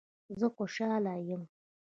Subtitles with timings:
[0.39, 1.41] زه خوشحال یم